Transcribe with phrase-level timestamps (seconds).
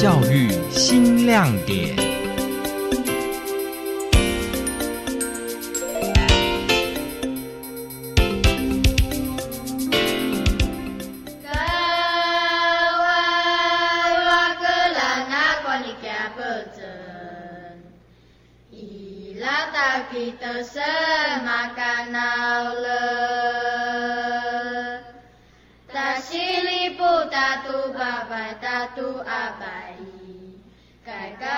[0.00, 2.10] 教育新亮点。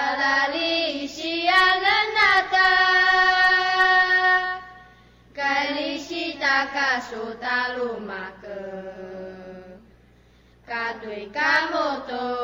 [0.02, 1.78] Kai kalali siang
[2.10, 2.74] nata
[5.30, 8.66] Kai lisi takasu talu maka
[10.66, 12.41] Katui kamoto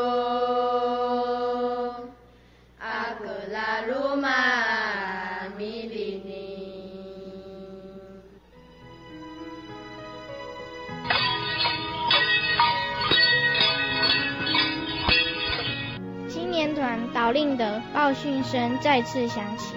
[17.28, 19.74] 号令的报讯声再次响起，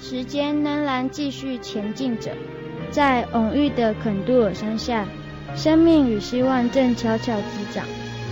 [0.00, 2.32] 时间仍然继续前进着，
[2.90, 5.06] 在偶遇的肯杜尔山下，
[5.54, 7.86] 生命与希望正悄悄滋长。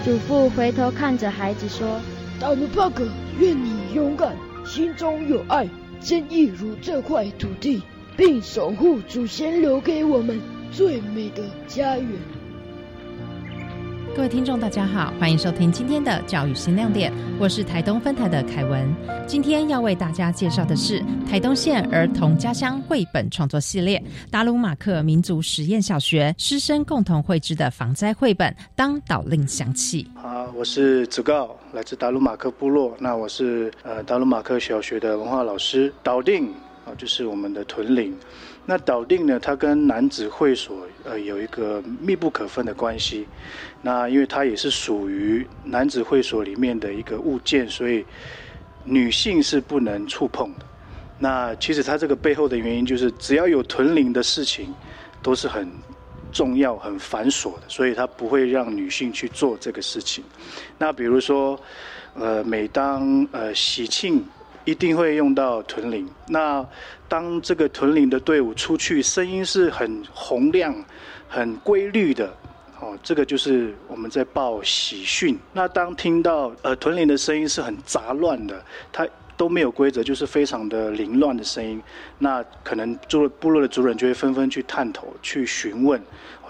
[0.04, 2.00] 祖父回头看着孩子说
[2.40, 3.06] ：“达鲁帕克，
[3.38, 4.34] 愿你勇敢，
[4.66, 5.68] 心中有爱，
[6.00, 7.80] 坚毅如这块土地，
[8.16, 10.40] 并守护祖先留给我们
[10.72, 12.08] 最美的家园。”
[14.14, 17.10] 各位听众，大家好，欢迎收听今天的教育新亮点，
[17.40, 18.94] 我是台东分台的凯文。
[19.26, 30.06] 今天要为大家介绍的是台东县儿童家乡绘本创作系列——达鲁马克民族实验小学师生共同绘制的防灾绘本《当导令响起》。
[30.20, 32.94] 好，我是子告，来自达鲁马克部落。
[32.98, 35.90] 那我是呃达鲁马克小学的文化老师。
[36.02, 36.52] 导令
[36.84, 38.16] 啊，就是我们的屯领。
[38.64, 39.40] 那导定呢？
[39.40, 43.26] 它跟男子会所呃有一个密不可分的关系。
[43.82, 48.04] 那因为它也是属于男子会所里面的一个物件，所以
[48.84, 50.66] 女性是不能触碰的。
[51.18, 54.72] 那其实它这个背后的原因就是，只要有屯领的事情，
[55.22, 55.68] 都是很
[56.30, 60.22] 重要、很繁琐的，所以它不会让女性去做这个事情。
[60.78, 61.58] 那比如说，
[62.14, 64.24] 呃，每当呃喜庆。
[64.64, 66.08] 一定会用到屯铃。
[66.28, 66.64] 那
[67.08, 70.74] 当这个屯铃的队伍出去，声音是很洪亮、
[71.28, 72.32] 很规律的，
[72.80, 75.38] 哦，这个就是我们在报喜讯。
[75.52, 79.06] 那当听到呃屯铃的声音是很杂乱的，它
[79.36, 81.82] 都没有规则，就是非常的凌乱的声音。
[82.18, 86.00] 那可能部部落的族人就会纷纷去探头、去询问，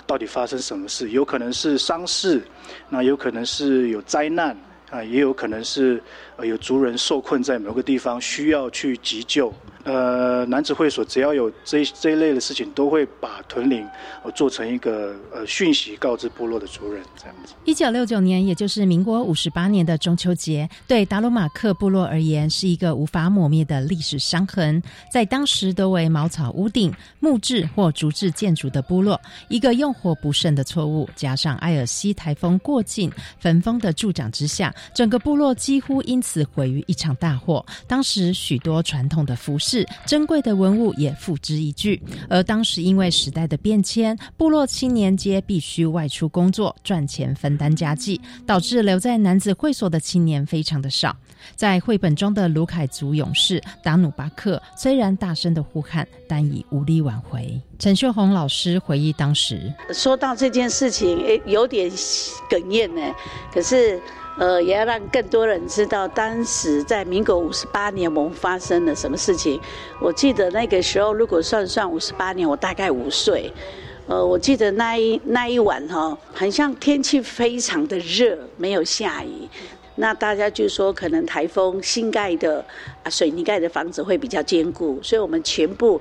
[0.06, 1.10] 到底发生什么事？
[1.10, 2.42] 有可能是丧事，
[2.90, 4.54] 那有可能是有灾难。
[4.92, 6.02] 啊，也有可能是
[6.36, 9.50] 呃有族人受困在某个地方，需要去急救。
[9.84, 13.84] 呃，男子会所只要有这这一类的事情，都会把屯领
[14.22, 17.54] 呃做成一个呃讯息告知部落的族人这样子。
[17.64, 24.80] 一九六九年，也就是民国五十八年的中秋节，对达鲁马克部落而言是一个无法抹灭的历史伤痕。
[25.12, 33.10] 在当时都为茅草屋顶、木质或竹制建筑的部落，一个用火不慎的错误，加上埃尔西台风过境、
[33.40, 37.66] 焚风的助长之下，整个部落几乎因此毁于一场大火。
[37.88, 39.71] 当时许多传统的服饰。
[39.72, 51.16] 是珍贵的文物也付之一炬，而当时因为时代的变迁，部落青年皆必须外出工作赚钱分担家计，导致留在男子会所的青年非常的少。
[51.56, 57.58] 在绘本中的卢凯族勇士达努巴克虽然大声的呼喊，但已无力挽回。
[57.78, 63.00] 陈秀红老师回忆当时说到这件事情，诶，有点哽咽呢，
[63.50, 63.98] 可是。
[64.42, 69.60] 呃，也要让更多人知道，当时在民国五十八年我们发生了什么事情。
[70.00, 73.52] 我记得那个时候，如果算算五十八年，我大概五岁。
[74.08, 79.48] 呃，我记得那一那一晚哈，很像天气非常的热，没有下雨。
[79.94, 82.64] 那大家就说，可能台风新盖的
[83.04, 86.00] 啊水泥盖的房子会比较坚固，所以我们全部。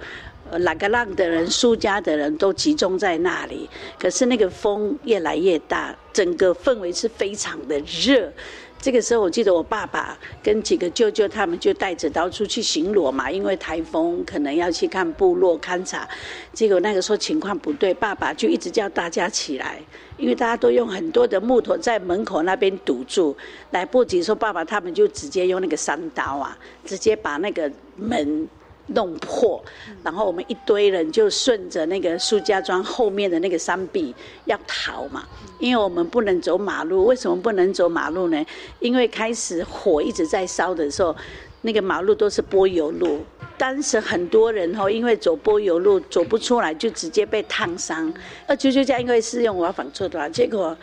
[0.60, 8.32] 哪个浪的人、苏家的人都集中在那里，可是那个风越来越大，整个氛围是非常的热。
[8.80, 16.10] 这个时候，我记得我爸爸跟几个舅舅他们就带着刀出去巡逻嘛，因为台风可能要去看部落勘察。
[16.52, 19.80] 结果那个时候情况不对，爸爸就一直叫大家起来，
[20.18, 23.38] 因为大家都用很多的木头在门口那边堵住。
[23.70, 28.50] 来不及说，爸爸他们就直接用那个山刀啊，直接把那个门。
[28.88, 29.64] 弄破，
[30.04, 34.14] 然后我们一堆人就顺着那个苏家庄后面的那个山壁
[34.46, 35.24] 要逃嘛，
[35.60, 37.06] 因为我们不能走马路。
[37.06, 38.46] 为什么不能走马路呢？
[38.80, 41.16] 因为开始火一直在烧的时候，
[41.62, 43.24] 那个马路都是柏油路，
[43.62, 48.12] 当时很多人哦，因为走柏油路走不出来，就直接被烫伤。
[48.48, 50.76] 二舅舅家因为是用瓦房做的啊，结果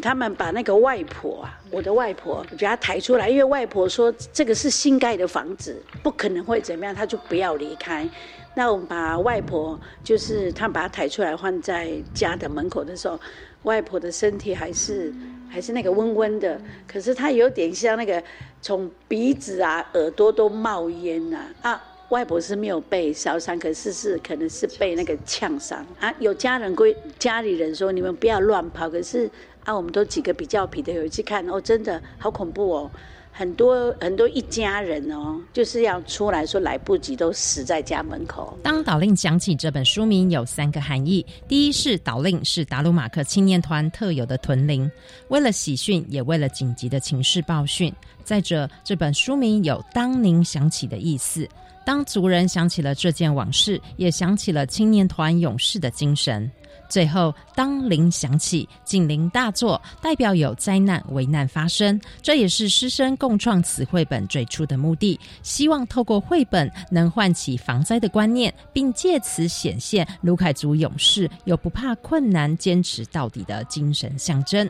[0.00, 8.08] 他们把那个外婆啊，我的外婆给她抬出来，因为外婆说这个是新盖的房子，不可能会怎么样，她就不要离开。
[8.54, 13.20] 那我们把外婆，就是他把她抬出来放在家的门口的时候，
[13.64, 15.12] 外婆的身体还是
[15.50, 16.58] 还是那个温温的，
[16.88, 18.22] 可是她有点像那个
[18.62, 21.78] 从鼻子啊、耳朵都冒烟呐啊。
[22.12, 26.12] 外婆是没有被烧伤，可是是可能是被那个呛伤啊。
[26.18, 29.30] 有家人归家里人说你们不要乱跑，可是
[29.64, 32.90] 啊，我们都几个比较皮的有去看哦，真的好恐怖哦。
[33.34, 38.58] 很多很多一家人哦，就是要出来说来不及，都死在家门口。
[38.62, 44.90] 当导令讲起这本书名，有三个含义：第一是导令是达鲁马克青年团特有的屯铃，
[45.28, 47.90] 为了喜讯，也为了紧急的情势报讯；
[48.22, 51.46] 再者，这本书名有当您想起的意思。
[51.84, 56.50] 当族人想起了这件往事，也想起了青年团勇士的精神。
[56.88, 61.98] 最后，当铃响起，警铃大作，代表有灾难、危难发生。
[62.20, 74.68] 这也是师生共创此绘本最初的目的，希望透过绘本能唤起防灾的观念，并借此显现卢凯族勇士有不怕困难、坚持到底的精神象征。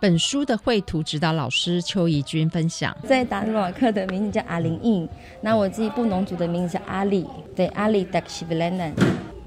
[0.00, 5.08] 本书的绘图指导老师邱怡君分享，在达鲁瓦克的名字叫阿林印，
[5.40, 8.92] 那我自己布农族的名字叫阿里，对阿里达西布兰南。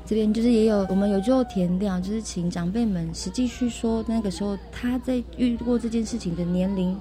[0.06, 7.00] 这边就是也有，我们有最后填掉，就是请长辈们实际去说那个时候他在遇过这件事情的年龄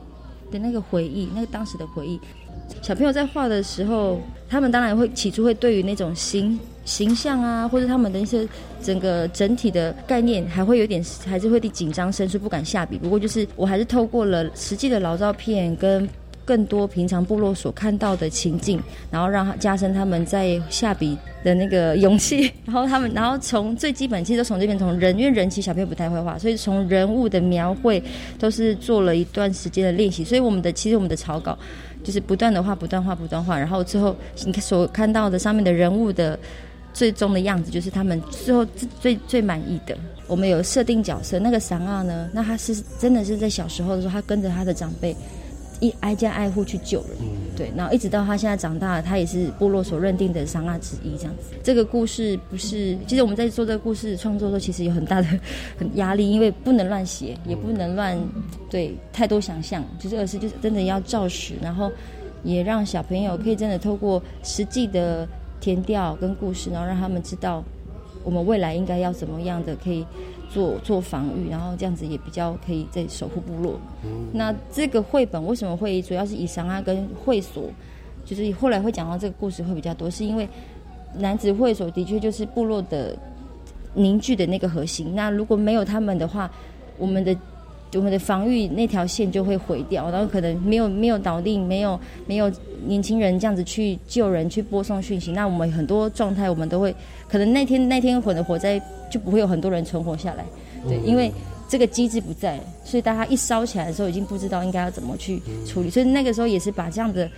[0.52, 2.20] 的那个回忆，那个当时的回忆。
[2.80, 8.46] 小朋友在画的时候，他们当然会起初会对于那种心形象啊，或者他们的一些
[8.82, 12.98] 整个整体的概念，还会有点还是会紧张生疏，不敢下笔。
[12.98, 16.08] 不过就是我还是透过了实际的老照片跟。
[16.42, 22.50] 更多平常部落所看到的情境，然后让加深他们在下笔的那个勇气。
[22.64, 28.02] 然后他们，然后从最基本，其实都从这边从人，因为人其实小朋友不太会画，所以从人物的描绘
[28.36, 30.24] 都是做了一段时间的练习。
[30.24, 31.56] 所以我们的其实我们的草稿
[32.02, 33.56] 就是不断的画，不断画，不断画。
[33.56, 36.36] 然后最后你所看到的上面的人物的
[36.92, 38.64] 最终的样子，就是他们最后
[39.00, 39.96] 最最满意的。
[40.26, 45.14] 我们有设定角色，那个桑二呢，那他是真的是在小时候的时候，他跟着他的长辈。
[45.82, 47.16] 一挨家挨户去救人，
[47.56, 51.54] 对，然后一直到他现在长大了，他也是部落所认定的三阿之一，这样子。
[51.62, 55.28] 这个故事不是，其实我们在做这个故事创作的时候，其实有很大的
[55.78, 58.14] 很压力，因为不能乱写，也不能乱
[58.68, 61.90] 对太多想象，就是而是就是真的要照实，然后
[62.44, 65.26] 也让小朋友可以真的透过实际的
[65.60, 67.62] 填调跟故事，然后让他们知道
[68.24, 70.04] 我们未来应该要怎么样的可以。
[70.52, 73.78] 做做防御，然后这样子也比较可以在守护部落。
[74.32, 77.70] 那这个绘本为什么会主要是以桑阿跟会所，
[78.24, 80.48] 就是后来会讲到这个故事会比较多，是因为
[81.16, 83.16] 男子会所的确就是部落的
[83.94, 85.14] 凝聚的那个核心。
[85.14, 86.50] 那如果没有他们的话，
[86.98, 87.32] 我们的
[87.94, 92.50] 我们的防御那条线就会毁掉，然后可能没有没有导令，没有没有
[92.86, 96.94] 年轻人这样子去救人去播送讯息，那我们很多状态我们都会
[97.28, 98.80] 可能那天那天可能火灾。
[99.10, 100.44] 就不会有很多人存活下来，
[100.86, 101.32] 对，因为
[101.68, 107.28] 这个机制不在，所以大家一烧起来的时候，已经不知道应该要怎么去处理，所以那个时候也是把这样的、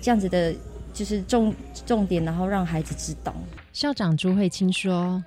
[0.00, 0.54] 这样子的，
[0.94, 1.54] 就是重
[1.84, 3.34] 重点，然后让孩子知道。
[3.74, 5.22] 校长朱慧清说：“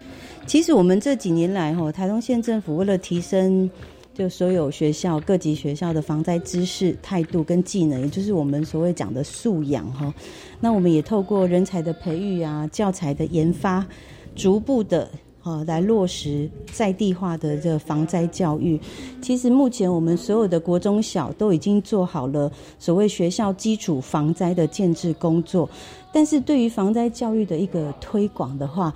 [0.48, 3.70] 其实我们这几年来，哈，台东县政府为了提升
[4.17, 10.12] 就所有学校各级学校的防灾知识、态度跟技能，也就是我们所谓讲的素养，哈，
[10.59, 13.86] 那我们也透过人才的培育啊、教材的研发，
[14.36, 15.07] 逐步的。”
[15.48, 18.77] 呃，来落实在地化的这个防灾教育。
[19.22, 25.70] 其实目前我们所有的国中小都已经做好了所谓学校基础防灾的建制工作，
[26.12, 28.94] 但是对于防灾教育的一个推广的话，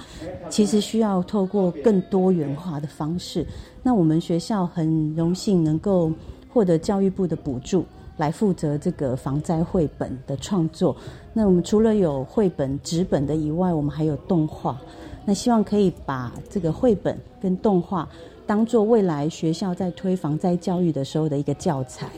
[0.50, 3.48] 其实需要透过更多元化的方式。
[3.82, 6.12] 那我们学校很荣幸能够
[6.50, 7.86] 获得教育部的补助，
[8.18, 10.94] 来负责这个防灾绘本的创作。
[11.32, 14.78] 那我们除了有绘本纸本的以外，我们还有动画。
[15.26, 18.08] 那希望可以把这个绘本跟动画
[18.46, 22.10] 当做未来学校在推防灾教育的时候的一个教材，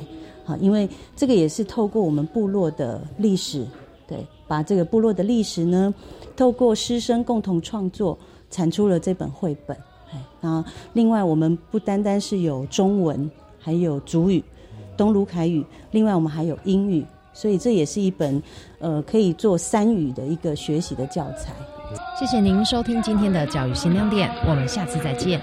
[0.45, 3.65] 好，因为这个也是透过我们部落的历史，
[4.07, 5.93] 对，把这个部落的历史呢，
[6.35, 8.17] 透过师生共同创作，
[8.49, 9.77] 产出了这本绘本。
[10.11, 13.29] 哎，那另外我们不单单是有中文，
[13.59, 14.43] 还有主语、
[14.95, 18.41] 东卢凯语，另外我们还有英语，所以这也是一本
[18.79, 21.53] 呃可以做三语的一个学习的教材。
[22.15, 25.41] 谢谢您收听今天的教育新亮点，我们下次再见。